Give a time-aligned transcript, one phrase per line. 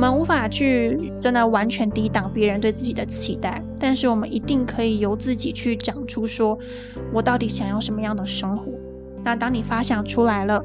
[0.00, 6.56] 我们无法去真的完全抵挡别人对自己的期待，但是我们一定可以由自己去讲出说，
[7.12, 8.72] 我到底想要什么样的生活。
[9.22, 10.64] 那当你发想出来了，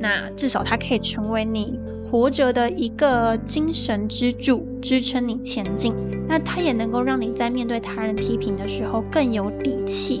[0.00, 1.78] 那至少它可以成为你
[2.10, 5.94] 活着的一个精神支柱，支撑你前进。
[6.26, 10.20] 那它也能够让你在面对他人批评的时候更有底气。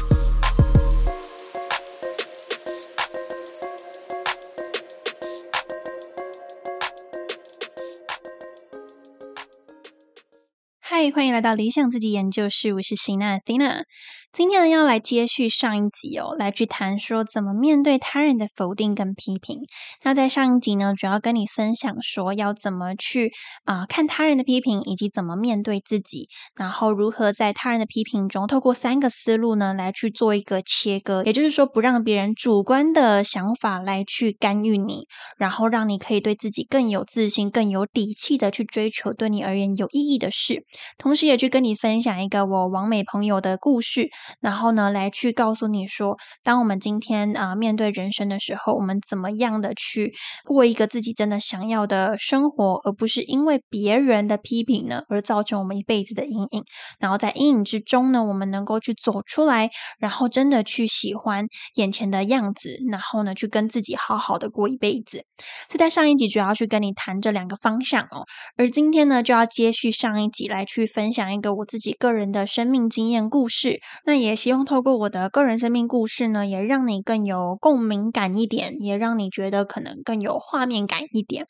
[11.03, 13.85] 嗨，欢迎来到理想自己研究室，我是辛娜 Tina。
[14.31, 19.57] 今天呢，要来接续上一集哦，来去谈说怎么面对他人的否定跟批评。
[20.03, 23.31] 那在上一集呢，主要跟你分享说要怎么去
[23.65, 31.23] 啊看他人的批评，以及怎么面对自己，然后如何在他人的批评中，透过三个思路呢，来去做一个切割。
[31.25, 40.63] 也就是说，不让别人主观的想法来去干预你，然后让你可以对自己更有自信、更有底气的去追求对你而言有意义的事。
[40.97, 44.09] 同时，也去跟你分享一个我王美朋友的故事。
[44.39, 50.13] 然后呢，来去告诉你说，当我们今天啊面对人生的时候，我们怎么样的去
[50.45, 56.63] 过一个自己真的想要的生活，而不是因为别人的批评呢，而造成我们一辈子的阴影。
[56.99, 59.69] 然后在阴影之中呢，我们能够去走出来，
[59.99, 65.25] 然后真的去喜欢眼前的样子，然后呢，去跟自己好好的过一辈子。
[65.69, 68.25] 所以在上一集主要去跟你谈这两个方向哦，
[68.57, 73.79] 而今天呢，就要接续上一集来去去分享一个我自己个人的生命经验故事。
[74.05, 81.45] 那也希望透过我的个人生命故事呢，也让你更有共鸣感一点，也让你觉得可能更有画面感一点。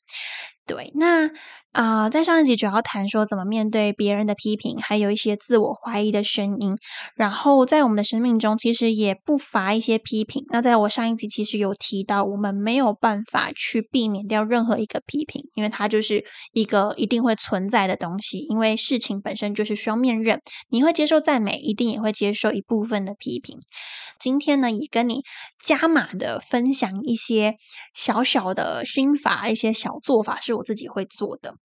[0.67, 1.29] 对，那
[1.73, 6.77] 啊，在上一集主要谈说怎么面对别人的批评，还有一些自我怀疑的声音。
[7.15, 10.45] 然后在我们的生命中，其实也不乏一些批评。
[10.49, 16.23] 那在我上一集其实有提到，我们没有办法去避免掉任何一个批评，因为它就是
[16.53, 18.39] 一个一定会存在的东西。
[18.39, 20.39] 因为事情本身就是双面刃，
[20.69, 23.57] 你会接受赞美，一定也会接受一部分的批评。
[24.19, 25.23] 今天呢，也跟你
[25.65, 27.55] 加码的分享一些
[27.95, 31.55] 小小的心法，一些小做法是我自己会做的。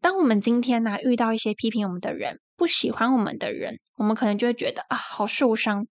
[0.00, 5.86] 当我们今天呢遇到一些批评我们的人，不喜欢我们的人，我们可能就会觉得啊，好受伤。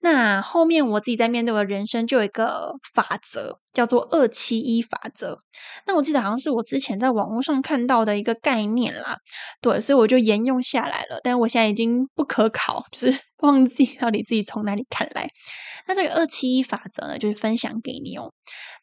[0.00, 5.38] 那后面我自己在面对我的人生，就有一个法则，叫做二七一法则。
[5.86, 9.16] 那我记得好像是我之前在网络上看到的一个概念啦，
[9.60, 11.20] 对，所以我就沿用下来了。
[11.22, 15.28] 但我现在已经不可考，就是 忘记到底自己从哪里看来。
[15.86, 18.32] 那这个二七一法则呢，就是分享给你哦。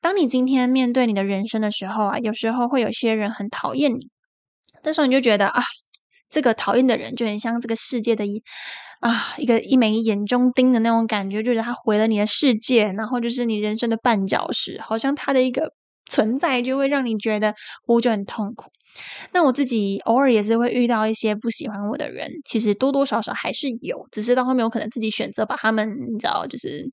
[0.01, 4.09] 当你今天面对你的人生的时候啊，有时候会有些人很讨厌你。
[4.81, 5.61] 这时候你就觉得啊，
[6.29, 8.41] 这个讨厌的人就很像这个世界的一
[9.00, 15.72] 啊一个一枚眼中钉的那种感觉，就是他毁了你的世界，然后就是你人生的绊脚石，好像他的一个
[16.09, 17.53] 存在就会让你觉得
[17.88, 18.72] 我就很痛苦。
[19.34, 26.84] 那我自己偶尔也是会遇到一些不喜欢我的人，其实多多少少还是有，只是到后面我可能自己选择把他们，你知道，就是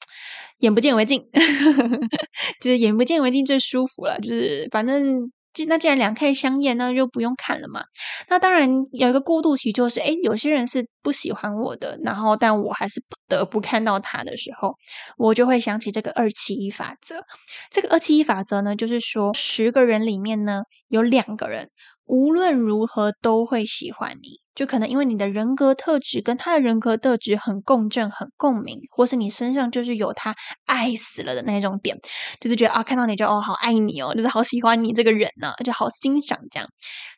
[0.59, 1.25] 眼不见为净，
[2.61, 5.31] 就是眼不见为净最舒服了，就是反正。
[5.65, 7.83] 那既然两看相厌，那就不用看了嘛。
[8.29, 14.75] 那当然有一个过渡期，就是诶有些人是不喜欢我的，然后但我还是不得不看到他的时候，
[15.17, 17.23] 我就会想起这个二七一法则。
[17.71, 21.71] 这个二七一法则呢，就是说十个人里面呢，有两个人
[22.05, 24.46] 无论如何都会喜欢你。
[24.57, 30.35] 就可能因为你的人格特质跟他的人格特质很共振、很共鸣，或是你身上就是有他
[30.65, 31.97] 爱死了的那种点，
[32.41, 36.69] 就是觉得啊，看到你就哦，好爱你哦，就是好喜欢你这个人呢，就好欣赏这样。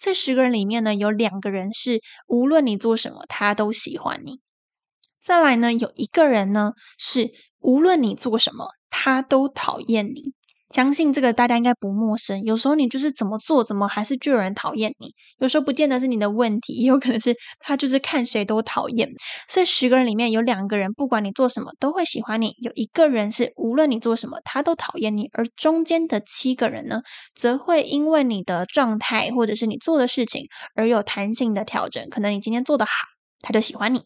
[0.00, 4.40] 这十个人里面呢，有两个人是无论你做什么，他都喜欢你。
[5.22, 7.30] 再来呢，有一个人呢，是
[7.60, 10.34] 无论你做什么，他都讨厌你。
[10.74, 12.42] 相信这个大家应该不陌生。
[12.44, 15.14] 有时候你就是怎么做，怎么还是就有人讨厌你。
[15.38, 19.08] 有时候不见得是你的问题，也有可能是 他就是看谁都讨厌。
[19.48, 25.28] 所以十个人里面有两个人，不管你做什么都会喜欢你；有一个人是无论你做什么他都讨厌你。
[25.32, 27.00] 而中间的七个人呢，
[27.34, 32.08] 则会因为你的状态或者是你做的事情而有弹性的调整。
[32.10, 32.92] 可能你今天做的好，
[33.40, 34.00] 他就喜欢你；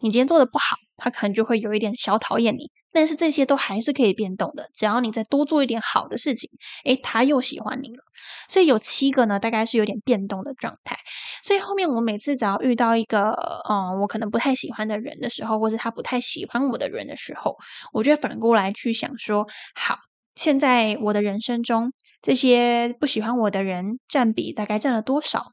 [0.00, 2.70] 你今天做的不好，他可能就会有一点小讨厌你。
[2.90, 6.50] 但是这些都还是可以变动的，只要你再多做一点好的事情，
[6.84, 8.02] 诶，他又喜欢你了。
[8.48, 10.96] 所以有七个呢，大概是有点变动的状态。
[11.44, 13.30] 所以后面我每次只要遇到一个，
[13.68, 17.54] 嗯，我可能不太喜欢的人的时候，或是他不太喜欢我的人的时候，
[17.92, 20.07] 我就反过来去想说，好。
[20.38, 21.92] 现在我的人生中，
[22.22, 25.46] 这些不喜欢我的人占比大概占了多少？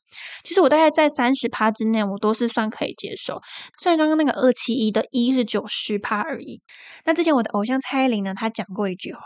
[0.43, 3.41] 其实我大概在三十趴之内，我都是算可以接受。
[3.81, 6.61] 虽然刚刚那个二七一的一是九十趴而已。
[7.03, 9.21] 那之前我的偶像蔡依林呢，她讲过一句话。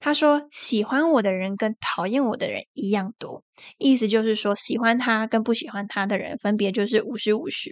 [0.00, 3.42] 他说：“喜欢我的人跟讨厌我的人一样多，
[3.78, 7.70] 意思就是说，喜欢他跟不喜欢他的人分别就是五十五十。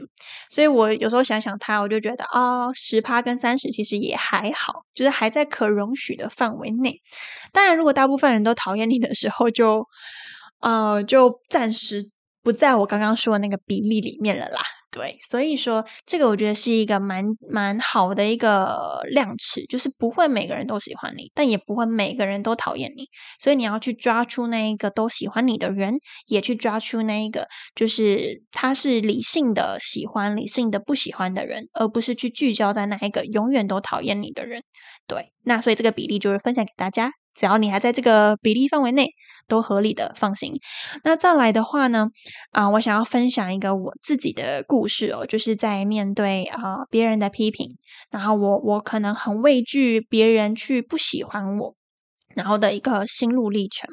[0.51, 7.01] 所以我有时候想想他，我就觉得哦，十趴跟三十其实也还好，就是还在可容许的范围内。
[7.53, 9.85] 当然，如果大部分人都讨厌你的时候，就
[10.61, 12.11] 呃，就暂时。”
[12.41, 23.06] 不在我刚刚说的那个比例里面了啦，对，所以说这个我觉得是一个蛮蛮好的一个量尺，就是不会每个人都喜欢你，但也不会每个人都讨厌你，
[23.38, 34.62] 所以你要去抓出那一个都喜欢你的人，也去抓出那一个就是他是理性的喜欢、理性的不喜欢的人，而不是去聚焦在那一个永远都讨厌你的人。
[35.06, 37.12] 对，那所以这个比例就是分享给大家。
[37.35, 39.09] 只要你还在这个比例范围内，
[39.47, 40.55] 都合理的放心。
[41.05, 42.09] 那再来的话呢，
[42.51, 47.77] 啊，我想要分享一个我自己的故事哦，就是在面对啊别人的批评，
[48.11, 51.73] 然后我我可能很畏惧别人去不喜欢我，
[52.35, 53.89] 然后的一个心路历程。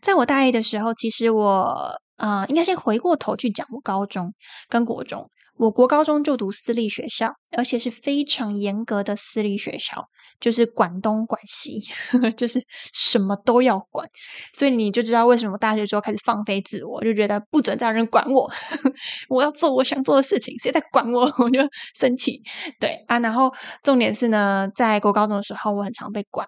[0.00, 4.32] 在我大一的时候，其实我啊，应该先回过头去讲我高中
[4.68, 5.28] 跟国中。
[5.56, 10.04] 我国高中就读私立学校，而且是非常严格的私立学校，
[10.40, 11.80] 就是管东管西，
[12.36, 12.60] 就是
[12.92, 14.08] 什么都要管。
[14.52, 18.50] 所以你就知道为什么大学之后开始放飞自我，就觉得不准再让人管我，
[19.30, 21.60] 我要做我想做的事情，谁在管我 我就
[21.94, 22.40] 生气。
[22.80, 23.52] 对啊，然后
[23.82, 26.46] 重点是呢，在国高中的时候，我很常被管。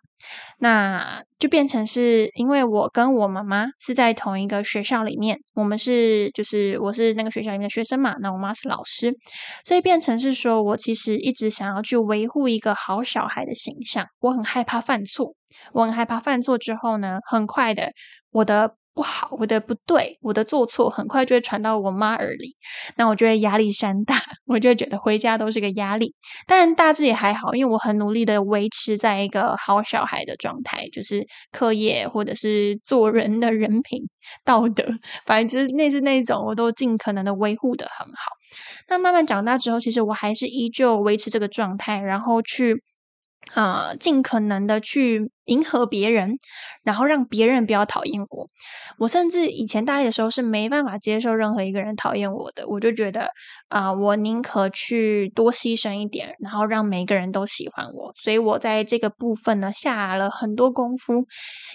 [0.58, 9.12] 那就变成是因为我跟我妈妈是在同一个学校里面，我们是就是我是那个学校里面的学生嘛，那我妈是老师，
[9.64, 15.32] 所以变成是说我其实一直想要去维护一个好小孩的形象，我很害怕犯错，
[15.72, 17.92] 我很害怕犯错之后呢，很快的
[18.30, 18.76] 我的。
[18.96, 22.56] 不好，我的不对，我的做错，很快就会传到我妈耳里。
[22.96, 26.14] 那我就会压力山大， 我就觉得回家都是个压力。
[26.46, 31.22] 当然大致也还好，因为我很努力的维持在一个好小孩的状态，就是
[31.52, 34.00] 课业或者是做人的人品、
[34.46, 34.82] 道德，
[35.26, 38.32] 反正就是那是那种，我都尽可能的维护的很好。
[38.88, 42.74] 那慢慢长大之后，其实我还是依旧维持这个状态，然后去。
[43.54, 46.36] 啊，尽可能的去迎合别人，
[46.82, 48.48] 然后让别人不要讨厌我。
[48.98, 53.28] 我甚至以前大一的时候是没办法接受任何一个人讨厌我的，我就觉得
[53.68, 58.12] 啊，我宁可去多牺牲一点，然后让每个人都喜欢我。
[58.16, 61.24] 所以我在这个部分呢下了很多功夫。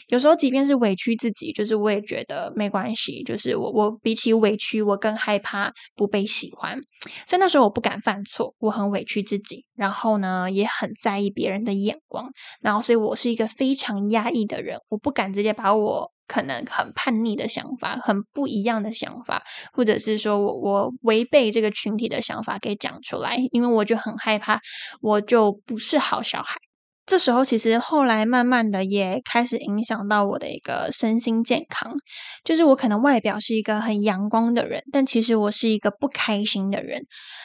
[0.09, 3.23] 有时候即便是委屈自己，就是我也觉得没关系。
[3.23, 6.77] 就是我我比起委屈，我更害怕不被喜欢。
[7.25, 11.61] 所以那时候我不敢犯错，我很委屈自己，然后呢也很在意别人。
[11.61, 24.59] 的眼光，然后所以我是一个非常压抑的人，我不敢直接把我可能很叛逆的想法、很不一样的想法，或者是说我我违背这个群体的想法给讲出来，因为我就很害怕，
[24.99, 26.55] 我就不是好小孩。
[27.11, 31.93] 这时候其实后来慢慢的也开始影响到我的一个身心健康，
[32.45, 37.03] 就是我可能外表是一个很阳光的人，但其实我是一个不开心的人。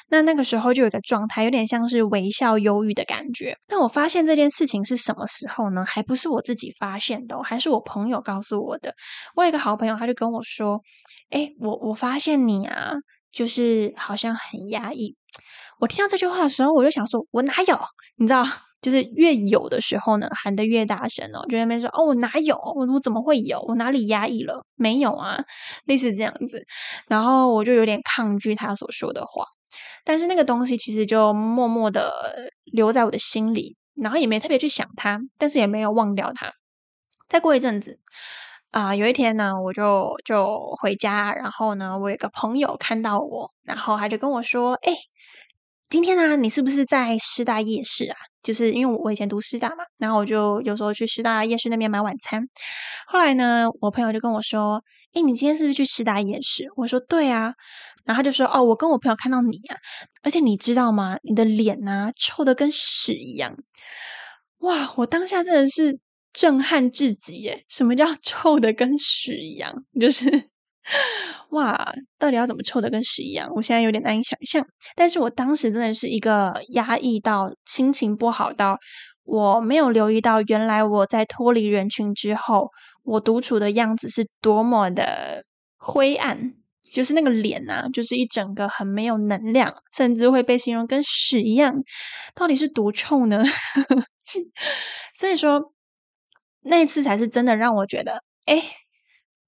[0.08, 3.56] 那那个时候就有一个状态，有点像是微笑忧郁的感觉。
[3.66, 5.84] 但我发现这件事情是什么时候呢？
[5.84, 8.94] 还不是我自己发现的，还是我朋友告诉我的。
[9.34, 10.80] 我有一个好朋友，他就跟我说
[11.30, 12.92] ：“哎，我我发现你啊，
[13.32, 15.16] 就是好像很压抑。”
[15.80, 17.76] 我听到这句话的时候，我就想说：“我哪有？
[18.14, 18.46] 你知道？”
[18.82, 22.56] 就是越有的时候呢，喊得越大声哦，就那边说哦，我哪有？
[22.76, 23.60] 我我怎么会有？
[23.68, 24.64] 我哪里压抑了？
[24.76, 25.38] 没有啊，
[25.86, 26.64] 类似这样子。
[27.08, 29.44] 然后我就有点抗拒他所说的话，
[30.04, 32.12] 但是那个东西其实就默默的
[32.64, 36.52] 留在我的心里，然后也没特别去想他，但是也没有忘掉他。
[37.28, 37.98] 再过一阵子
[38.70, 44.92] 啊，有一天呢，我就就回家，然后呢，我有个朋友看到我，然后他就跟我说：“哎。”
[45.88, 48.16] 今天呢，你是不是在师大夜市啊？
[48.42, 52.42] 就是因为我以前读师大嘛，然后我就有时候去师大夜市那边买晚餐。
[53.06, 54.82] 后来呢，我朋友就跟我说
[55.14, 57.54] ：“诶，你今天是不是去师大夜市？”我说：“对啊。”
[58.04, 59.76] 然后他就说：“哦，我跟我朋友看到你啊，
[60.22, 61.18] 而且你知道吗？
[61.22, 63.56] 你的脸呐，臭的跟屎一样。”
[64.58, 64.92] 哇！
[64.96, 65.98] 我当下真的是
[66.32, 67.64] 震撼至极耶！
[67.68, 69.72] 什么叫 臭的跟屎一样？
[70.00, 70.50] 就是。
[71.50, 73.50] 哇，到底要怎么臭的跟屎一样？
[73.54, 74.64] 我现在有点难以想象。
[74.94, 78.78] 但是我当时真的是一个压抑到心情不好到
[79.24, 82.70] 我没有留意到，原来我在脱离人群之后，
[83.02, 85.42] 我独处的样子是多么的
[85.76, 86.54] 灰暗，
[86.92, 91.74] 就是那个脸啊，就是一整个很没有能量，甚至会被形容跟屎一样。
[92.34, 93.42] 到底是多臭呢？
[95.14, 95.72] 所以说，
[96.62, 98.62] 那次才是真的让我觉得，哎，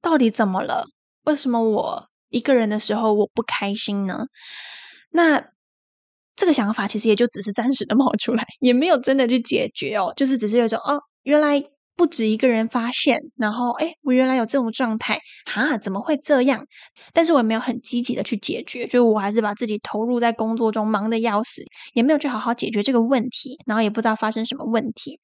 [0.00, 0.86] 到底怎么了？
[1.28, 4.26] 为什么我一个人的时候我不开心呢？
[5.10, 5.44] 那。
[6.40, 11.64] 这个想法其实也就只是暂时的冒出来，也没有真的去解决哦，就是只是有一种哦，原来。
[11.98, 16.64] 不止一个人发现，然后哎，我原来有这种状态，哈，怎么会这样？
[17.12, 21.64] 但是我也没有很积极的去解决，就我还是把自己投入在工作中，忙得要死，
[21.94, 25.18] 也没有去好好解决这个问题，然后也不知道发生什么问题。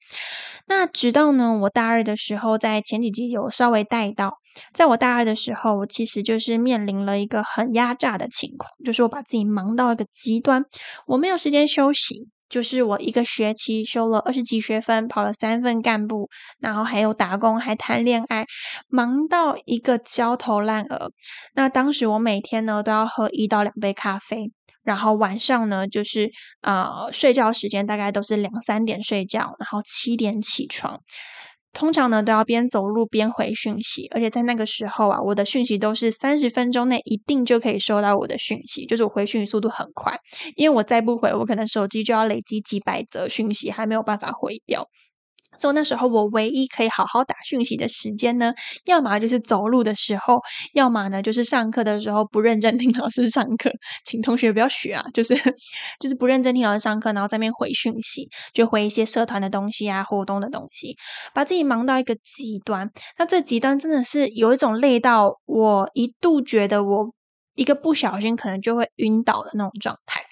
[0.67, 4.33] 那直到呢，我大二的时候，在前几集有稍微带到，
[4.73, 10.65] 在我大二的时候，我其实就是面临了一个很压榨的情况，就是我把自己忙到一个极端，
[11.07, 12.27] 我没有时间休息。
[12.47, 18.45] 就是我一个学期修了二十几学分，跑了三份干部，然后还有打工，还谈恋爱，
[18.87, 21.09] 忙到一个焦头烂额。
[21.53, 24.45] 那当时我每天呢都要喝一到两杯咖啡，
[24.83, 26.29] 然后晚上呢就是
[26.61, 31.01] 呃睡觉时间大概都是两三点睡觉，然后七点起床。
[31.75, 40.17] 通常呢，都要边走路边回讯息，而且在那个时候啊，我的讯息都是三十分钟内一定就可以收到我的讯息，就是我回讯速度很快，
[40.55, 44.87] 因为我再不回，我可能手机就要累积几百则讯息，还没有办法回掉。
[45.57, 48.51] 所以那时候我唯一可以好好打讯息的时间呢，
[48.85, 50.41] 要么就是走路的时候，
[50.73, 53.71] 要么呢就是上课的时候不认真听老师上课，
[54.03, 55.35] 请同学不要学啊，就是
[55.99, 60.97] 就是不认真听老师上课，然后在那边回讯息，就回一些社团的东西啊、活动的东西，
[61.33, 62.91] 把自己忙到一个极端。
[63.17, 67.13] 那最极端真的是有一种累到我一度觉得我
[67.55, 70.24] 一个不小心可能就会晕倒的那种状态。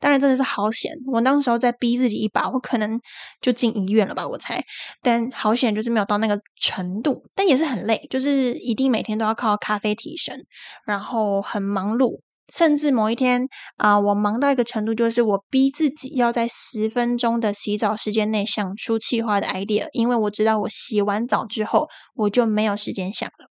[0.00, 2.98] 当然真的是好险，我那时候在逼自己一把，我可能
[3.40, 4.64] 就进医院了吧，我猜。
[5.02, 10.44] 但好险就是没有到那个程度，但也是很累，就是一定每天都要靠咖啡提神，
[10.86, 12.20] 然后很忙碌，
[12.52, 23.49] 甚至某一天啊，我忙到一个程度，就是我逼自己要在十分钟的洗澡时间内想出气化的 idea，因为我知道我洗完澡之后我就没有时间想了。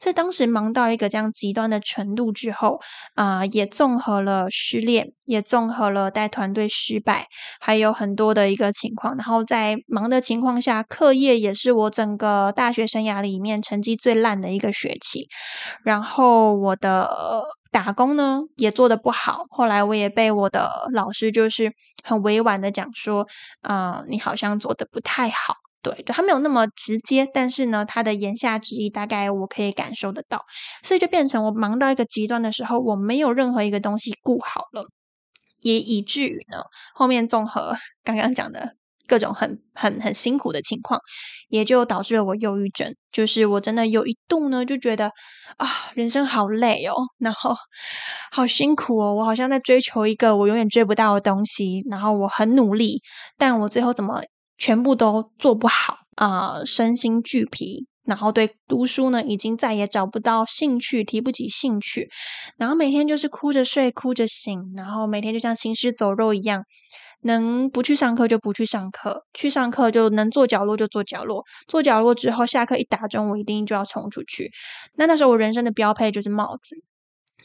[0.00, 2.80] 所以当时忙到一个这样极端的程度之后，
[3.14, 7.26] 啊，也综合了失恋，也综合了带团队失败，
[7.60, 9.16] 还有很多的一个情况。
[9.16, 15.28] 然后在忙的情况下，课业也是我整个大学生涯里面成绩最烂的一个学期。
[15.82, 17.10] 然后我的
[17.70, 21.72] 打工呢也做的不好，后来我也被我的老师就是
[22.04, 23.26] 很委婉的讲说，
[23.62, 25.54] 啊，你好像做的不太好。
[25.86, 30.44] 对，就他没有那么直接，但是呢，他的言下之意大概我可以感受得到，
[30.82, 34.84] 所以就变成我忙到一个极端的时候，我没有任何一个东西顾好了，
[35.60, 36.58] 也以至于呢，
[36.92, 38.74] 后面综合刚刚讲的
[39.06, 41.00] 各种很很很辛苦的情况，
[41.48, 42.92] 也就导致了我忧郁症。
[43.12, 45.12] 就是我真的有一度呢，就觉得
[45.56, 47.54] 啊，人生好累哦，然后
[48.32, 53.00] 好辛苦哦，我好像在追求一个我永远追不到的东西，然后我很努力，
[53.38, 54.20] 但我最后怎么？
[54.58, 62.08] 全部都做不好啊，身心俱疲，然后对读书呢，已经再也找不到兴趣，提不起兴趣，
[62.56, 66.64] 然后每天就是哭着睡，哭着醒，然后每天就像行尸走肉一样，
[67.22, 74.50] 能不去上课就不去上课，去上课就能坐角落就坐角落，坐角落之后下课一打钟，我一定就要冲出去。
[74.96, 76.76] 那那时候我人生的标配就是帽子。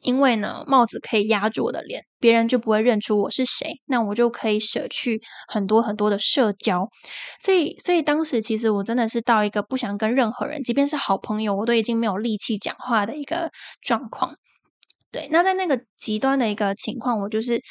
[0.02, 3.74] 因为呢，帽子可以压住我的脸，别人就不会认出我是谁。
[3.88, 6.88] 那我就可以舍去很多很多的社交。
[7.40, 13.50] 所以，所以当时其实我真的是到一个不想跟任何人，即便是好朋友，我都已经没有力气讲话的一个
[13.82, 14.36] 状况。
[15.12, 17.62] 对，那在那个极端的一个情况，我就是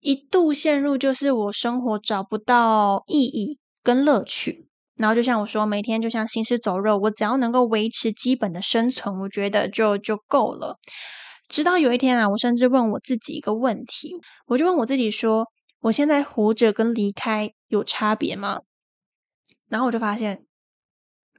[0.00, 4.66] 一度陷入，就是我生活找不到意义跟乐趣。
[4.96, 10.76] 然后就像我说，每天就像行尸走肉，我只要能够维持基本的生存，我觉得就就够了。
[11.50, 14.14] 直到有一天啊，我甚至问我自己一个问题，
[14.46, 18.60] 我就问我自己说：我现在活着跟离开有差别吗？
[19.68, 20.44] 然后我就发现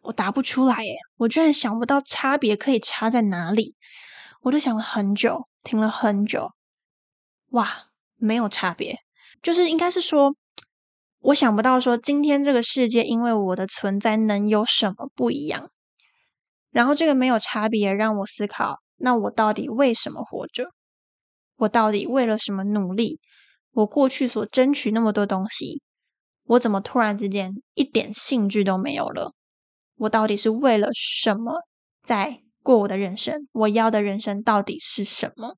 [0.02, 3.76] 我答不出来耶，我居然想不到差别可以差在哪里。
[4.42, 6.52] 我就想了很久，听了很久，
[7.52, 7.86] 哇，
[8.18, 8.98] 没有差别，
[9.42, 10.36] 就是应该是说，
[11.20, 15.70] 我想不到说今天这个世界因为我的存在能有什么不一样。
[16.70, 18.80] 然后这个没有差别让我思考。
[19.02, 20.72] 那我到底为什么活着？
[21.58, 23.20] 我到底为了什么努力？
[23.72, 25.82] 我过去所争取那么多东西，
[26.44, 29.34] 我怎么突然之间一点兴趣都没有了？
[29.98, 31.62] 我到底是为了什么
[32.02, 33.48] 在过我的人生？
[33.54, 35.56] 我要的人生到底是什么？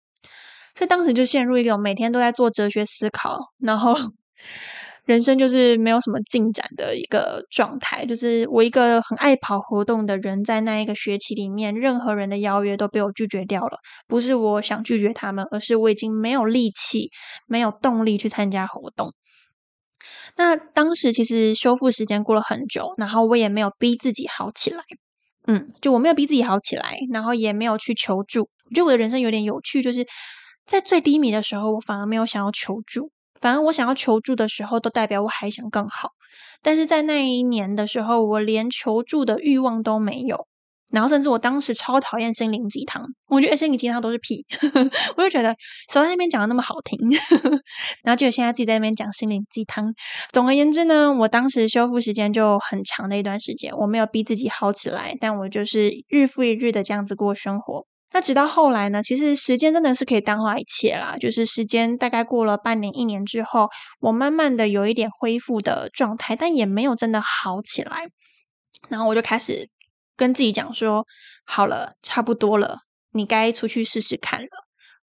[0.76, 3.96] 所以当时就陷入一种每天都在做哲学思考，然后
[5.06, 8.06] 人生就是没有什么进展的一个状态。
[8.06, 13.78] 就是我一个很爱跑活动的人，在那一个学期里面，任何人的邀约都被我拒绝掉了。
[14.08, 17.10] 不是我想拒绝他们，而是我已经没有力气、
[17.48, 19.14] 没有动力去参加活动。
[20.36, 24.82] 那当时其实修复时间过了很久，然后我也没有逼自己好起来。
[25.46, 28.42] 嗯，就我没有逼自己好起来，然后也没有去求助。
[28.42, 30.06] 我觉得我的人生有点有趣，就是
[30.66, 36.10] 在最低迷的时候，我反而没有想要求助，反而我想要求助的时候，都代表我还想更好。
[36.62, 40.48] 但是在那一年的时候，我连求助的欲望都没有。
[40.92, 44.46] 然后，甚至我当时超讨厌心灵鸡汤，我觉得心灵鸡汤都是屁，
[45.18, 45.56] 我就觉得
[45.92, 47.00] 守在那边讲的那么好听，
[48.04, 49.92] 然后结果现在自己在那边讲心灵鸡汤。
[50.32, 57.88] 总而言之呢，我当时修复时间就很长的一段时间，我没有逼自己好起来，但我就是日复一日的这样子过生活。
[58.14, 61.18] 那直到后来呢，其实时间真的是可以淡化一切啦。
[61.20, 68.08] 就是时间大概过了半年、一年之后，我慢慢的有一点恢复的状态，但也没有真的好起来。
[68.90, 69.68] 然后我就开始。
[70.16, 71.08] 跟自己讲说，
[71.44, 72.82] 好了，差不多了，
[73.14, 74.48] 你该出去试试看了。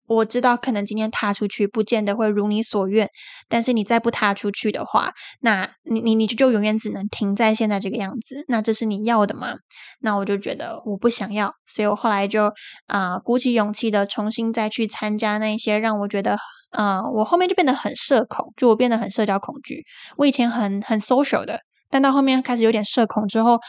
[0.07, 3.09] 我知道可能今天踏出去不见得会如你所愿，
[3.49, 8.45] 但是你再不踏出去的话，那你你你就永远只能停在现在这个样子。
[8.49, 9.55] 那这是你要的吗？
[10.01, 12.53] 那我就觉得我不想要，所以我后来就
[12.87, 16.37] 啊鼓起勇气的重新再去参加那些让我觉得
[16.71, 19.85] 啊我后面就变得很社恐，就我变得很社交恐惧。
[20.17, 21.61] 我以前很很 social 的。
[21.91, 23.61] 但到后面开始有点社恐之后，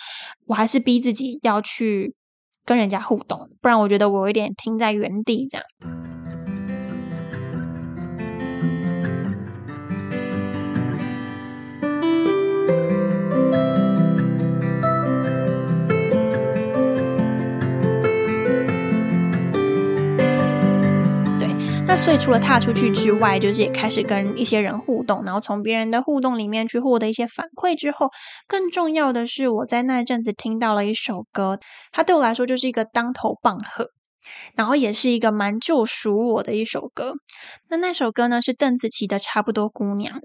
[0.48, 2.16] 我还是逼自己要去
[2.66, 6.15] 跟人家互动，不然我觉得我有点停在原地这样。
[22.06, 27.76] 所以除了踏出去之外，就是也开始跟一些人互动，然后从别人的互动里面去获得一些反馈。
[27.76, 28.12] 之后，
[28.48, 31.60] 更重要的是，我在那阵子听到了一首歌，
[31.92, 33.90] 它对我来说就是一个当头棒喝，
[34.56, 37.16] 然后也是一个蛮救赎我的一首歌。
[37.70, 40.20] 那那首歌呢是邓紫棋的《差不多姑娘》。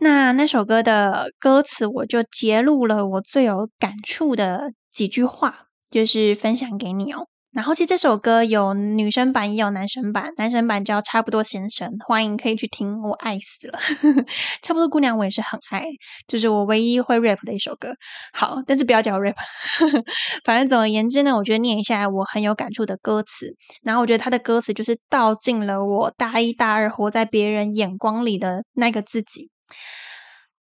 [0.00, 7.28] 那那首歌的歌词，我就揭露了我最有感触的几句话，就是分享给你哦。
[7.52, 13.78] 然后其实这首歌有女生版也有男生版，男生版叫差不多先生，欢迎可以去听，我爱死了。
[14.62, 15.84] 差不多姑娘我也是很爱，
[16.26, 17.94] 就是我唯一会 rap 的一首歌。
[18.32, 19.36] 好，但是不要叫 rap。
[20.44, 23.54] 反正总而言之呢，我觉得念一下我很有感触的歌词。
[23.82, 29.50] 然后我觉得他的歌词就是道尽了我大一大二活在别人眼光里的那个自己。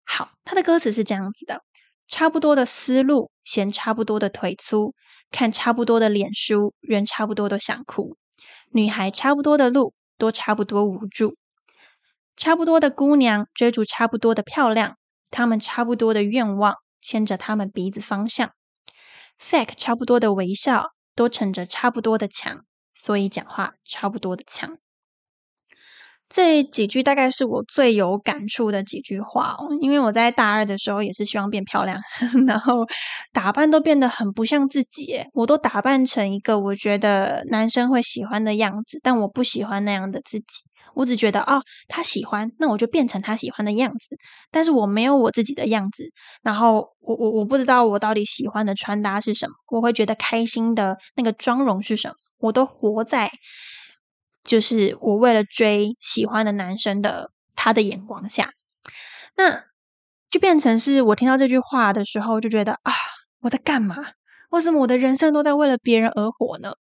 [0.05, 1.63] 好，他的歌词是这样子的：
[2.11, 4.93] 差不多的思路，嫌差不多的腿粗。
[5.31, 8.11] 看差不多的脸书，人差不多都想哭；
[8.73, 11.31] 女孩差不多的路，都差不多无助；
[12.37, 14.97] 差不多的姑娘追逐差不多的漂亮，
[15.31, 18.51] 她们差不多的愿望牵着她们鼻子方向
[19.41, 24.79] ；fake 差不多的微笑，都逞着差不多的强，所以讲话差不多的强。
[26.31, 32.01] 这几句大概是我最有感触的几句话哦，因为我在大二的时候也是希望变漂亮，
[32.47, 32.87] 然后
[33.33, 40.47] 打扮都变得很不像自己，我都打扮成一个我觉得男生会喜欢的样子，但我不喜欢那样的自己，
[40.95, 44.17] 我只觉得哦，他喜欢，那我就变成他喜欢的样子，
[44.53, 46.05] 但是我没有我自己的样子，
[46.45, 53.33] 然后我我我不知道我到底喜欢的穿搭是什么，我会觉得开心的那个妆容是什么，我都活在。
[54.43, 58.53] 就是我为了追喜欢的男生的他的眼光下，
[59.37, 59.65] 那
[60.31, 62.93] 就变成是我听到这句话的时候就觉得啊，
[63.41, 63.97] 我在干嘛？
[64.51, 66.75] 为什么我的人生都在为了别人而活呢？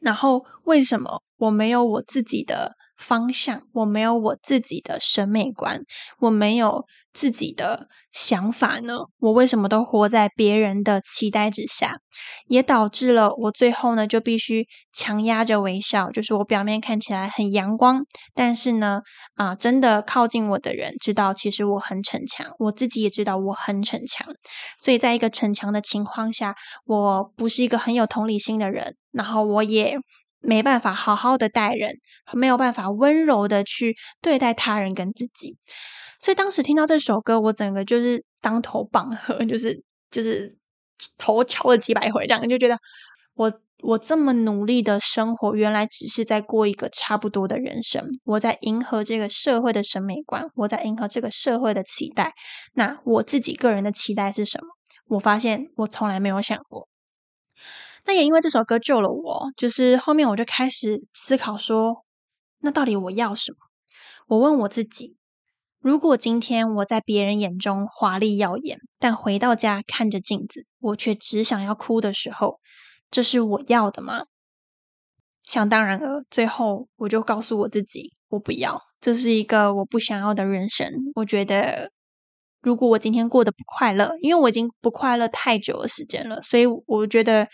[0.00, 2.74] 然后为什么我没有我自己的？
[2.98, 5.82] 方向，我没有我自己的审美观，
[6.18, 8.98] 我没有自己的想法呢？
[9.20, 11.98] 我为什么都活在别人的期待之下？
[12.48, 19.02] 也导致了我最后呢，就必须强压着微笑，就是我表面看起来很阳光，但是呢，
[19.34, 24.26] 啊，真的靠近我的人知道，其实我很逞强，我自己也知道我很逞强，
[24.76, 29.98] 所以在一个逞强的情况下，我不是一个很有同理心的人，然后我也。
[30.40, 31.92] 没办法好好的待人，
[32.32, 35.56] 没有办法温柔的去对待他人跟自己，
[36.20, 40.56] 所以当时听到这首歌，我整个就是当头棒喝，就是就是
[41.16, 42.78] 头敲了几百回，这样就觉得
[43.34, 52.32] 我我这么努力的生活，原来只是在过一个差不多的人生，我在迎合这个社会的审美观，我在迎合这个社会的期待。
[52.74, 54.68] 那我自己个人的期待是什么？
[55.08, 56.88] 我发现我从来没有想过。
[58.08, 62.06] 那也因为这首歌救了我，就是后面我就开始思考说，
[62.60, 63.58] 那到底我要什么？
[64.28, 65.18] 我问我自己，
[65.78, 72.56] 如果今天我在别人眼中华丽耀眼，但回到家看着镜子，我却只想要哭的时候，
[73.10, 74.24] 这是我要的吗？
[75.44, 80.90] 想当然了，最后我就告诉我自己，我不要，这是一个我不想要的人生。
[81.14, 81.92] 我觉得，
[82.62, 87.46] 如果我今天过得不快乐，因为我已经不快乐太久的时间了，所以我觉得。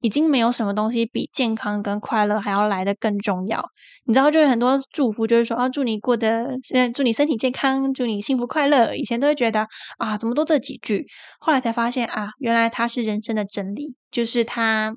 [0.00, 3.64] 已经没有什么东西比健康跟快乐还要来的更重要。
[4.04, 6.50] 你知道，就是很多祝福，就是说啊，祝你过得，
[6.94, 8.94] 祝你身体健康，祝你幸福快乐。
[8.94, 9.66] 以前都会觉得
[9.98, 11.06] 啊，怎么都这几句，
[11.40, 14.96] 后来才发现啊，原来它是人生的真理，就是它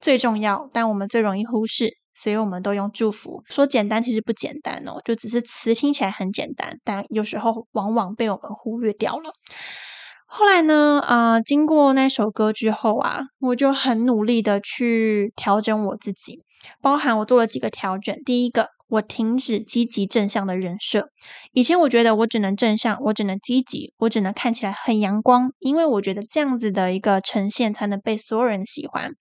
[0.00, 3.42] 最重要，但我们最容易忽视，所以我们都用祝福。
[3.48, 9.30] 说简单其实不简单哦，就只是词听起来很简单，但有时候往往被我们忽略掉了。
[10.28, 11.00] 后来呢？
[11.06, 16.44] 啊，经过那首歌之后啊，我就很努力的去调整我自己，
[16.82, 18.14] 包含我做了几个调整。
[18.24, 21.06] 第一个，我停止积极正向的人设。
[21.52, 29.12] 以前我觉得我只能正向，我只能积极，我只能看起来很阳光，因为我觉得这样子的一个呈现才能被所有人喜欢。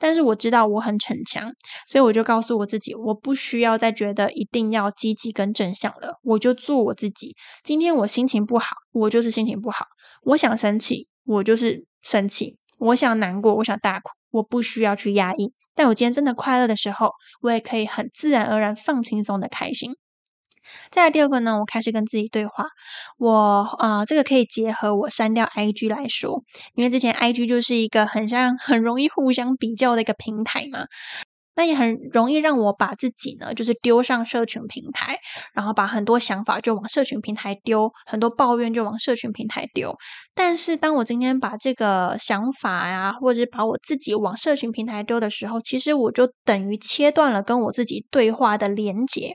[0.00, 1.52] 但是我知道我很逞强，
[1.88, 7.34] 所以我就告诉我自己，我不需要再觉得一定要积极跟正向了，我就做我自己。
[7.64, 9.86] 今天我心情不好，我就是心情不好；
[10.22, 15.50] 我想生气，我就是生气；我想难过，我想大哭，我不需要去压抑。
[15.74, 19.92] 但我今天真的快乐的时候，我也可以很自然而然放轻松的开心。
[20.90, 22.66] 再来第二个呢，我开始跟自己对话。
[23.16, 26.42] 我啊，这个可以结合我删掉 IG 来说，
[26.74, 30.86] 因为之前 IG 就是一个很像很容易互相比较的一个平台嘛。
[31.58, 35.18] 那也很容易让我把自己呢，就是丢上社群平台，
[35.52, 39.96] 然后把很多想法就往社群平台丢，很多抱怨就往社群平台丢。
[40.36, 49.34] 但是当我今天把这个想法呀，或者把我自己往社群平台丢的时候，其实我就等于切断了跟我自己对话的连接。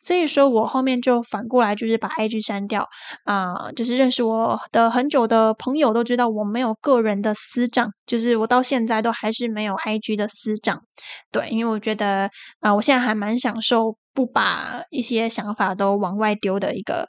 [0.00, 2.88] 所以说我后面就反过来，就是把 IG 删掉
[3.24, 10.80] 啊，就是认识我的很久的朋友都知道我没有个人的私账，就是我到现在都还是没有 IG 的私账。
[11.30, 17.06] 对，因为我觉得啊，我现在还蛮享受不把一些想法都往外丢的一个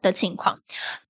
[0.00, 0.58] 的情况。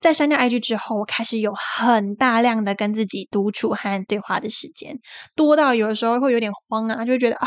[0.01, 4.99] 在删掉 IG 之后，我开始有很大量的跟自己独处和对话的时间，
[5.35, 7.47] 多到有的时候会有点慌啊，就觉得啊，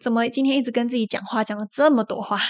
[0.00, 2.40] 怎么今天一直跟自己讲话，讲了这么多话。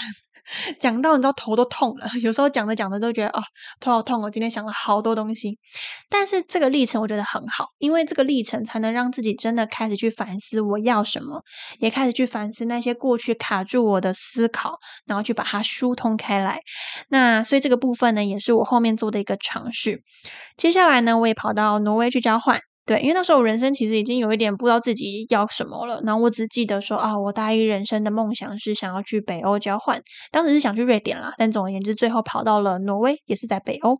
[0.79, 3.41] 讲到你知道头都痛了， 有时候讲着讲着都觉得哦
[3.79, 5.57] 头好痛，我今天想了好多东西。
[6.09, 11.43] 但是这个历程我觉得很好，因为这个历程才能让自己真的开始去反思我要什么，
[11.79, 16.59] 也开始去反思那些过去卡住我的思考，然后去把它疏通开来。
[17.09, 20.01] 那所以这个部分呢，也是我后面做的一个尝试。
[20.57, 22.59] 接下来呢，我也跑到挪威去交换。
[22.85, 33.95] 对，因为那时候我人生其实已经有一点不知道自己要什么了，然后我只记得说啊，我大一人生的梦想是想要去北欧交换，当时是想去瑞典啦，但总而言之，最后跑到了挪威，也是在北欧，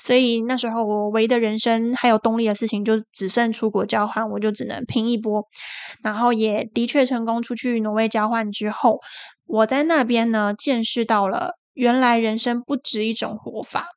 [0.00, 5.46] 所以那时候我唯一的人生还有动力的事情就只剩出国交换，我就只能拼一波，
[6.02, 8.98] 然后也的确成功出去挪威交换之后，
[9.46, 13.93] 我在那边呢见识到了原来人生不止一种活法。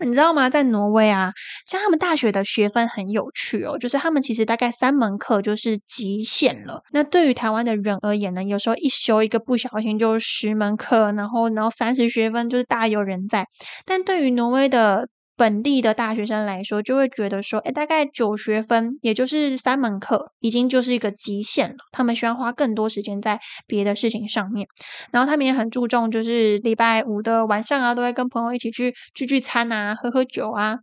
[0.00, 0.48] 你知道吗？
[0.50, 1.32] 在挪威啊，
[1.66, 6.82] 像他们大学的学分很有趣哦，就是他们其实大概三门课就是极限了。
[6.92, 13.46] 那对于台湾的人而言呢，有时候一修一个不小心就十门课，然后然后三十学分就是大有人在。
[13.84, 15.08] 但对于挪威的
[15.40, 21.76] 本地的大学生来说，就会觉得说，哎，大概九学分，也就是三门课，已经就是一个极限了。
[21.92, 24.68] 他们需要花更多时间在别的事情上面。
[25.10, 30.76] 然后他们也很注重，就是礼拜五的晚上啊，都会跟朋友一起去聚聚餐啊，喝喝酒啊，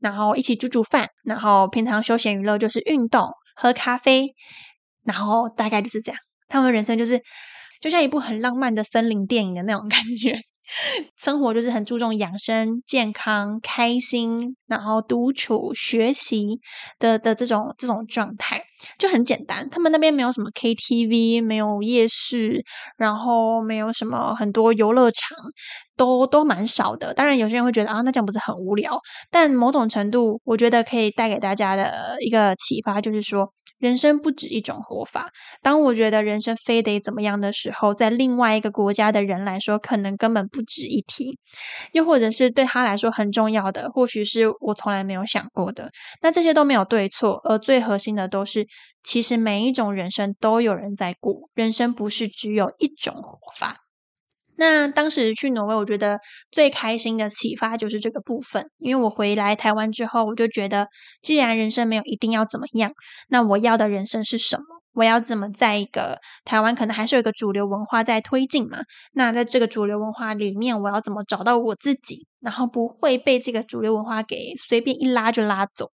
[0.00, 1.10] 然后一起煮煮饭。
[1.24, 4.34] 然后平常休闲娱乐就是运动、喝咖啡，
[5.04, 6.18] 然后大概就是这样。
[6.48, 7.20] 他们人生就是
[7.82, 10.40] 就像一部很浪漫的森林电影的那种感觉。
[11.16, 16.60] 生活就是很注重养生、健康、开心，然后独处、学习
[16.98, 18.62] 的的这种这种状态
[18.98, 19.68] 就很简单。
[19.70, 22.62] 他们那边没有什么 KTV，没有夜市，
[22.96, 25.36] 然后没有什么很多游乐场，
[25.96, 27.12] 都都蛮少的。
[27.14, 28.98] 当然，有些人会觉得啊，那这样不是很无聊？
[29.30, 33.48] 但某种程度，我觉得可以带给大家的一个启发，就是说。
[33.78, 35.30] 人生不止一种活法。
[35.62, 41.32] 当我觉得人生非得怎么样的时候，在另外一个国家的人来说，可能根本不值一提；
[41.92, 45.90] 又或者是对他来说很重要的，或许是我从来没有想过的。
[46.22, 48.66] 那这些都没有对错，而最核心的都是，
[49.02, 51.48] 其实每一种人生都有人在过。
[51.54, 53.87] 人生不是只有一种活法。
[54.58, 56.18] 那当时去挪威，我觉得
[56.50, 60.88] 最开心的启发就是这个部分，因为我回来台湾之后，我就觉得，
[61.22, 62.90] 既然人生没有一定要怎么样，
[63.28, 64.64] 那我要的人生是什么？
[64.98, 68.78] 我要怎么在一个台湾可能还是有一个主流文化在推进嘛？
[69.12, 75.86] 那在这个主流文化里面，我要怎么找到我自己，然后不会被这个主流文化给随便一拉就拉走？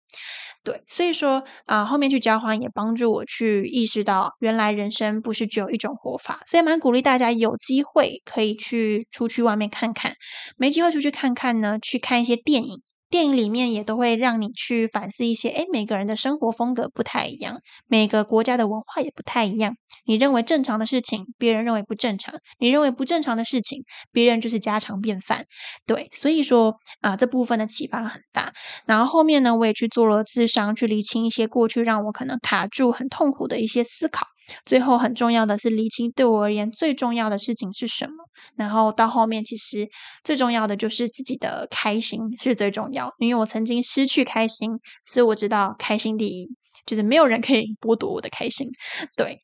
[0.63, 10.15] 对，所以说啊，后面去交换也帮助我去意识到，原来人生不是只有一种活法，所以蛮鼓励大家有机会可以去出去外面看看，
[10.57, 12.81] 没机会出去看看呢，去看一些电影。
[13.15, 19.77] 电影里面也都会让你去反思一些，诶，每个人的生活风格不太一样，每个国家的文化也不太一样。
[20.05, 25.45] 你认为正常的事情，别人认为不正常；你认为不正常的事情，别人就是家常便饭。
[25.87, 28.53] 对，所以说啊，这部分的启发很大。
[28.85, 34.27] 然后后面呢，我也去做了智商，去理清一些过去让我可能卡住、很痛苦的一些思考。
[34.67, 38.15] 最后很重要的是理清对我而言最重要的事情是什么，
[38.57, 39.89] 然后到后面其实
[40.23, 44.71] 最重要的就是自己的开心是最重要，因为我曾经失去开心，
[45.03, 46.49] 所以我知道开心第一，
[46.87, 48.69] 就是没有人可以剥夺我的开心，
[49.17, 49.41] 对，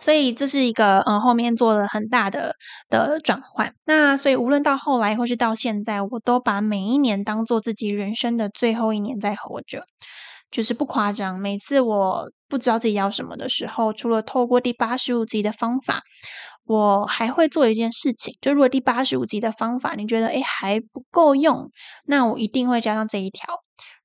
[0.00, 2.54] 所以这是一个嗯后面做了很大的
[2.90, 9.84] 的转换，那所以无论到后来或是到现在，我都把每一年当做自己人生的最后一年在活着。
[10.50, 16.00] 就是不夸张，每次我不知道自己要什么的时候，除了透过第八十五集的方法，
[16.64, 18.34] 我还会做一件事情。
[18.40, 21.70] 就如果第八十五集的方法你觉得诶还不够用，
[22.06, 23.44] 那我一定会加上这一条。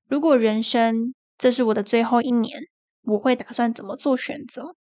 [0.08, 2.58] 如果人生这是我的最后一年，
[3.04, 4.74] 我会打算怎么做选择？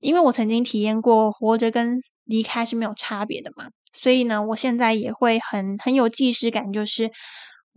[0.00, 7.10] 因为我曾经体验过活着跟离开是没有差别的嘛，所以呢，我现在也会很很有既视感，就是。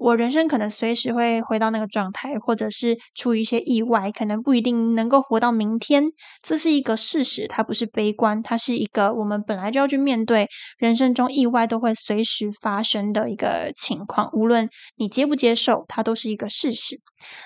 [0.02, 6.06] 我人生可能随时会回到那个状态，或者是出于一些意外，可能不一定能够活到明天。
[6.42, 10.48] 这是一个事实，它不是悲观，它是一个我们本来就要去面对
[10.80, 14.28] 人生中意外都会随时发生的一个情况。
[14.34, 17.00] 无论你接不接受，它都是一个事实。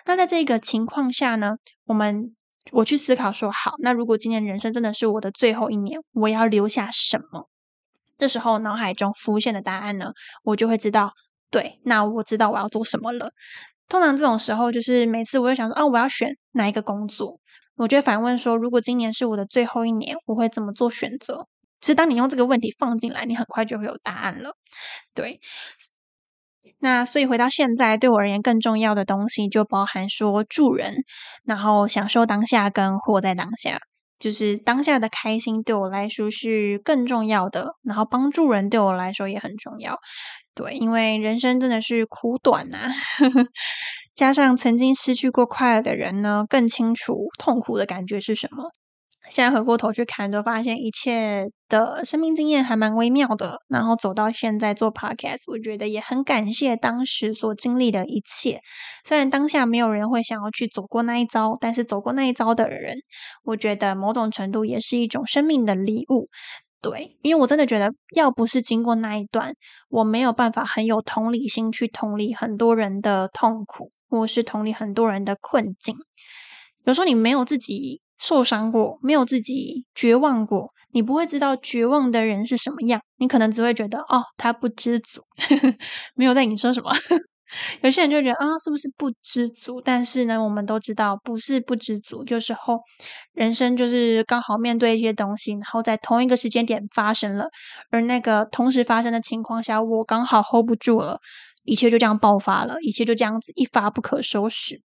[0.05, 1.55] 那在这个情况下呢，
[1.87, 2.33] 我们
[2.71, 7.49] 我去思考说，好，那如果今年人生真的是我的最后一年，我要留下什么？
[8.17, 10.13] 这时候脑海中浮现的答案呢，
[10.43, 11.11] 我就会知道。
[11.49, 13.31] 对，那我知道我要做什么了。
[13.87, 17.39] 通常这种时候，就是每次我就想说，啊，我要选哪一个工作？
[17.75, 21.47] 我就反问说，如果今年是我的最后一年，我会怎么做选择？
[21.81, 24.55] 其实，当你用这个问题放进来，你很快就会有答案了。
[25.13, 25.39] 对，
[26.79, 30.95] 那所以回到现在，对我而言更重要的东西，就包含说助人，
[31.43, 33.77] 然后享受当下跟活在当下。
[34.17, 39.99] 就是当下的开心对我来说是更重要的，然后帮助人对我来说也很重要。
[40.55, 42.89] 对，因为人生真的是苦短呐，
[44.15, 48.63] 加上曾经失去过快乐的人呢，更清楚痛苦的感觉是什么。
[49.29, 53.57] 现在回过头去看，就发现一切的生命经验还蛮微妙的。
[53.67, 58.59] 然后走到现在做 podcast，我觉得也很感谢当时所经历的一切。
[59.03, 62.93] 虽然当下没有人会想要去走过那一遭，但是走过那一遭的人，
[63.43, 66.27] 我觉得某种程度也是一种生命的礼物。
[66.89, 69.55] 对，因为我真的觉得，要不是经过那一段，
[69.89, 75.95] 我没有办法很有同理心去同理很多人的痛苦，或是同理很多人的困境。
[76.85, 78.01] 有时候你没有自己。
[78.17, 83.01] 受伤过，没有自己绝望过，你不会知道绝望的人是什么样。
[83.17, 85.21] 你可能只会觉得，哦，他不知足，
[86.15, 86.91] 没有在你说什么。
[87.81, 89.81] 有些人就觉得，啊，是不是不知足？
[89.81, 92.23] 但是呢，我们都知道，不是不知足。
[92.27, 92.79] 有时候，
[93.33, 97.49] 人生就是刚好面对一些东西，然后在同一个时间点发生了，
[97.91, 101.19] 而那个同时发生的情况下，我刚好 hold 不住了，
[101.63, 104.81] 一切就这样爆发了，一切就这样子一发不可收拾。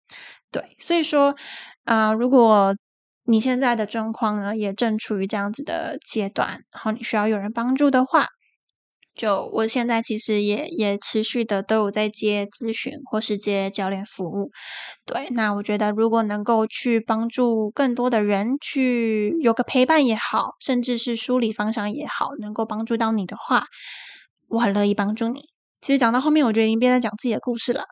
[0.50, 1.34] 对，所以说，
[1.84, 2.74] 啊，如果
[3.24, 8.26] 你现在的状况呢，也正处于这样子的阶段，然后你需要有人帮助的话，
[9.18, 14.48] 就我现在其实也也持续的都有在接咨询或是接教练服务。
[15.04, 23.64] 对，那我觉得如果能够去帮助更多的人，去有个陪伴也好，甚至是梳理方向也好，能够帮助到你的话，
[24.48, 25.40] 我很乐意帮助你。
[25.80, 27.84] 其实讲到后面，我觉得已经变成讲自己的故事了。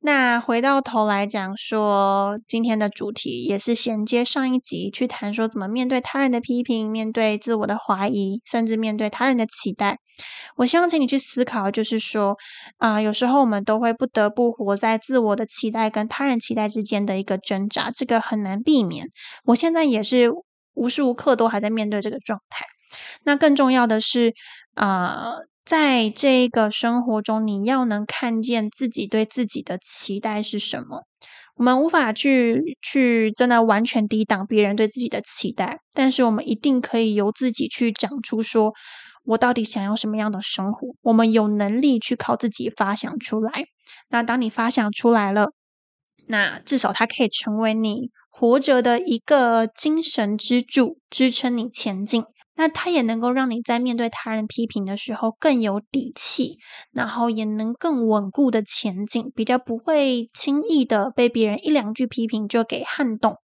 [0.00, 9.98] 那回到头来讲说，今天的主题也是衔接上一集去谈说怎么面对他人的批评，面对自我的怀疑，甚至面对他人的期待。
[10.56, 12.36] 我希望请你去思考，就是说
[12.76, 19.08] 啊，有时候我们都会不得不活在自我的期待跟他人期待之间的一个挣扎，这个很难避免。
[19.44, 20.30] 我现在也是
[20.74, 22.64] 无时无刻都还在面对这个状态。
[23.24, 24.32] 那更重要的是
[24.74, 25.34] 啊。
[25.68, 31.02] 在这个生活中，你要能看见自己对自己的期待是什么。
[31.56, 38.72] 我们无法去去真的完全抵挡别人对自己的期待，但是我们一定可以由自己去讲出，说
[39.26, 40.88] 我到底想要什么样的生活。
[41.02, 43.52] 我们有能力去靠自己发想出来。
[44.08, 45.48] 那当你发想出来了，
[46.28, 52.24] 那至少它可以成为你活着的一个精神支柱，支撑你前进。
[52.58, 56.58] 那它也能够让你在面对他人批评的时候更有底气，
[56.90, 63.36] 然后也能更稳固的前进，比较不会轻易的被别人一两句批评就给撼动。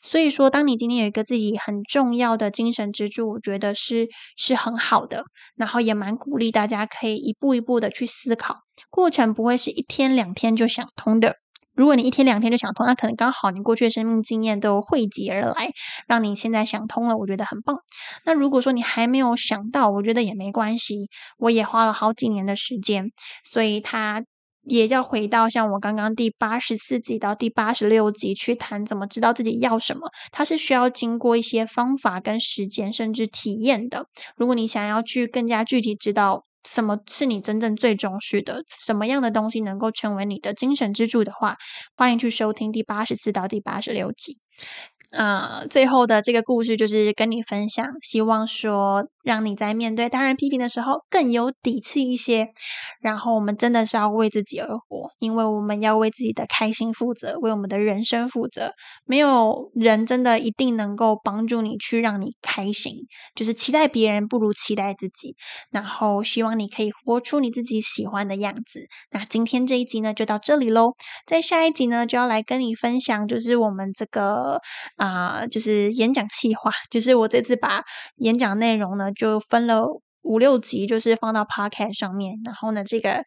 [0.00, 8.54] 所以说，当你今天有一个自己很重要的精神支柱，我觉得是是很好的，然后也蛮鼓励大家可以一步一步的去思考，
[8.88, 11.36] 过程不会是一天两天就想通的。
[11.76, 15.70] 如果你一天两天就想通，那可能刚好你过去的生命经验都汇集而来，
[16.08, 17.76] 让你现在想通了，我觉得很棒。
[18.24, 21.10] 那如果说你还没有想到，我觉得也没关系。
[21.38, 23.12] 我也花了好几年的时间，
[23.44, 24.24] 所以他
[24.64, 34.06] 也要回到像我刚刚第八十四集到第八十六集去谈怎么知道自己要什么，它是需要经过一些方法跟时间甚至体验的。
[34.36, 36.44] 如果你想要去更加具体知道。
[36.66, 38.62] 什么是你真正最重视的？
[38.68, 41.56] 什么样的东西能够成为你的精神支柱的话，
[41.96, 44.36] 欢迎去收听第八十四到第八十六集。
[45.12, 52.48] 啊，最后的这个故事就是跟你分享，希望说让你在面对他人批评的时候更有底气一些。
[53.00, 58.72] 然后我们真的是要为自己而活，因为我们要为自己的开心负责，为我们的人生负责。
[59.04, 62.92] 没有人真的一定能够帮助你去让你开心，
[63.34, 65.36] 就是期待别人不如期待自己。
[65.70, 68.86] 然后希望你可以活出你自己喜欢的样子。
[69.12, 70.90] 那今天这一集呢就到这里喽，
[71.26, 74.60] 在下一集呢就要来跟你分享，就是我们这个。
[74.96, 77.82] 啊，就是演讲计划，就是我这次把
[78.16, 80.02] 演讲内容呢，就分了。
[80.26, 83.22] 五六集就是放到 Podcast 上面，然后呢，这个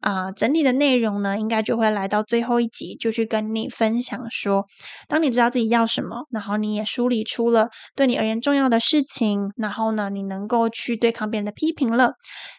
[0.00, 4.64] 啊整体的内容呢，应该就会来到最后一集，就去跟你分享说，
[5.08, 12.12] 当你知道自己要什么，然后你也梳理出了对你而言重要的事情，然后呢，你能够去对抗别人的批评了。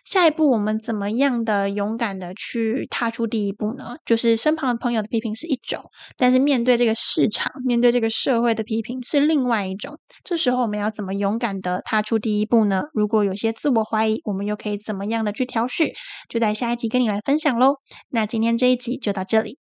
[0.04, 3.96] 下一步我们怎么样的勇敢的去踏出第一步呢？
[4.06, 5.84] 就是身旁的朋友的批评是一种，
[6.18, 9.98] 但是面对这个市场，面对这个社会的批评是另外一种。
[10.24, 12.84] 这时候我们要怎么勇敢的踏出第一步呢？
[12.94, 15.93] 如果有些自我怀疑，我们又可以怎么样的去调试？
[16.28, 17.76] 就在下一集跟你来分享喽。
[18.10, 19.60] 那今天这一集就到这里。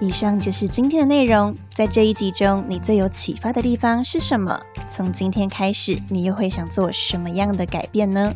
[0.00, 1.56] 以上就是今天的内容。
[1.76, 4.60] 在这一集中，你最有启发的地方是什么？
[4.92, 8.34] 从今天开始，你又会想做什么样的改变呢？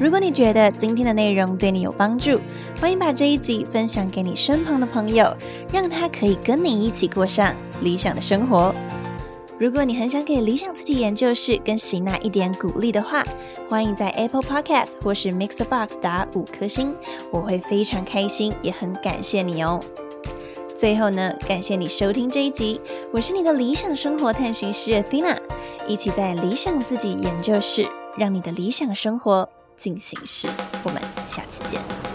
[0.00, 2.40] 如果你觉得今天的内容对你有帮助，
[2.80, 5.36] 欢迎把这一集分享给你身旁的朋友，
[5.70, 8.74] 让他可以跟你一起过上理想的生活。
[9.56, 13.24] 如果你很想给理想自己研究室跟喜娜一点鼓励的话，
[13.70, 16.92] 欢迎在 Apple Podcast 或是 Mixbox 打五颗星，
[17.30, 19.80] 我会非常开心，也很感谢你哦。
[20.76, 22.80] 最后呢，感谢你收听这一集，
[23.12, 25.38] 我是你的理想生活探寻师 Athena，
[25.86, 27.86] 一起在理想自己研究室，
[28.18, 30.48] 让你的理想生活进行式。
[30.82, 32.13] 我们下次见。